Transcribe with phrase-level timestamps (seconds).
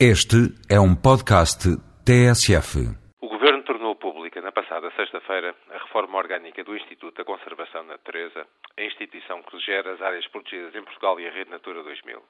[0.00, 1.70] Este é um podcast
[2.02, 2.82] TSF.
[3.22, 7.92] O Governo tornou pública na passada sexta-feira a reforma orgânica do Instituto da Conservação da
[7.92, 8.44] Natureza,
[8.76, 12.20] a instituição que gera as áreas protegidas em Portugal e a Rede Natura 2000.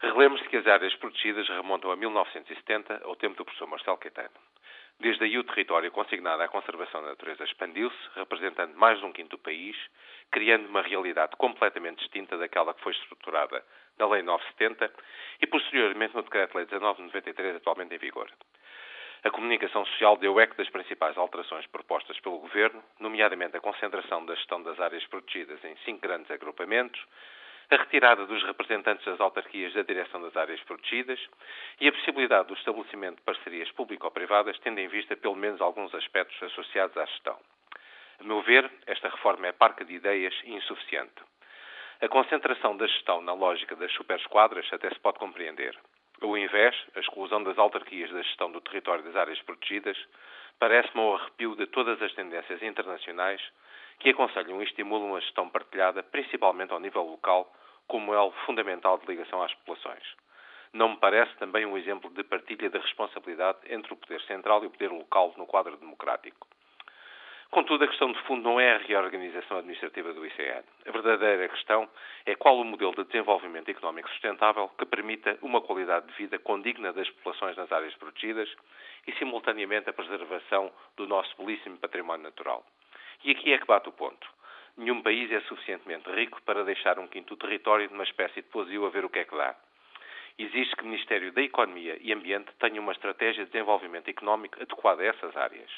[0.00, 4.30] Relemos-se que as áreas protegidas remontam a 1970, ao tempo do professor Marcelo Caetano.
[5.00, 9.30] Desde aí, o território consignado à conservação da natureza expandiu-se, representando mais de um quinto
[9.30, 9.74] do país,
[10.30, 13.64] criando uma realidade completamente distinta daquela que foi estruturada
[13.98, 14.92] na Lei 970
[15.40, 18.30] e, posteriormente, no Decreto-Lei 1993, atualmente em vigor.
[19.24, 24.34] A comunicação social deu eco das principais alterações propostas pelo Governo, nomeadamente a concentração da
[24.34, 27.00] gestão das áreas protegidas em cinco grandes agrupamentos,
[27.70, 31.20] a retirada dos representantes das autarquias da direção das áreas protegidas
[31.80, 36.42] e a possibilidade do estabelecimento de parcerias público-privadas, tendo em vista pelo menos alguns aspectos
[36.42, 37.38] associados à gestão.
[38.18, 41.22] A meu ver, esta reforma é parca de ideias e insuficiente.
[42.02, 45.78] A concentração da gestão na lógica das superesquadras até se pode compreender.
[46.20, 49.96] Ao invés, a exclusão das autarquias da gestão do território das áreas protegidas
[50.58, 53.40] parece-me o arrepio de todas as tendências internacionais
[54.00, 57.50] que aconselham e estimulam a gestão partilhada, principalmente ao nível local,
[57.90, 60.04] como elo fundamental de ligação às populações.
[60.72, 64.68] Não me parece também um exemplo de partilha de responsabilidade entre o poder central e
[64.68, 66.46] o poder local no quadro democrático.
[67.50, 70.62] Contudo, a questão de fundo não é a reorganização administrativa do ICN.
[70.86, 71.90] A verdadeira questão
[72.24, 76.92] é qual o modelo de desenvolvimento económico sustentável que permita uma qualidade de vida condigna
[76.92, 78.48] das populações nas áreas protegidas
[79.04, 82.64] e, simultaneamente, a preservação do nosso belíssimo património natural.
[83.24, 84.39] E aqui é que bate o ponto.
[84.76, 88.90] Nenhum país é suficientemente rico para deixar um quinto território numa espécie de pousio a
[88.90, 89.54] ver o que é que dá.
[90.38, 95.02] Exige que o Ministério da Economia e Ambiente tenha uma estratégia de desenvolvimento económico adequada
[95.02, 95.70] a essas áreas.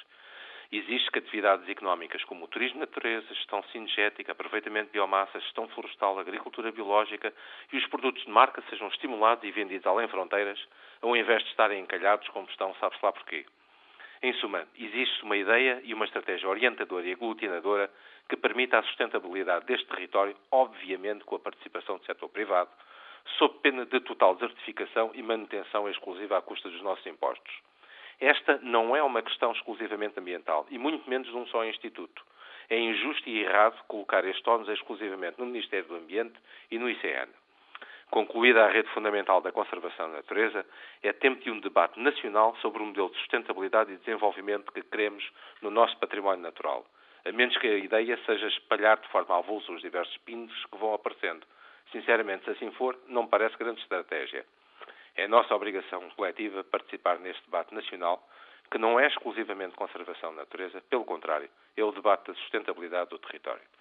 [0.71, 5.69] Existe que atividades económicas como o turismo de natureza, gestão cinegética, aproveitamento de biomassa, gestão
[5.69, 7.35] florestal, agricultura biológica
[7.73, 10.59] e os produtos de marca sejam estimulados e vendidos além fronteiras,
[11.03, 13.45] ao invés de estarem encalhados como estão, sabe-se lá porquê.
[14.23, 17.91] Em suma, existe uma ideia e uma estratégia orientadora e aglutinadora
[18.29, 22.71] que permita a sustentabilidade deste território, obviamente com a participação do setor privado,
[23.37, 27.53] sob pena de total desertificação e manutenção exclusiva à custa dos nossos impostos.
[28.21, 32.25] Esta não é uma questão exclusivamente ambiental e muito menos de um só instituto.
[32.71, 36.39] É injusto e errado colocar este ónus exclusivamente no Ministério do Ambiente
[36.71, 37.29] e no ICN.
[38.13, 40.67] Concluída a rede fundamental da conservação da natureza,
[41.03, 45.27] é tempo de um debate nacional sobre o modelo de sustentabilidade e desenvolvimento que queremos
[45.63, 46.85] no nosso património natural,
[47.25, 50.93] a menos que a ideia seja espalhar de forma avulsa os diversos pinos que vão
[50.93, 51.47] aparecendo.
[51.91, 54.45] Sinceramente, se assim for, não parece grande estratégia.
[55.17, 58.23] É nossa obrigação coletiva participar neste debate nacional,
[58.71, 63.19] que não é exclusivamente conservação da natureza, pelo contrário, é o debate da sustentabilidade do
[63.19, 63.73] território.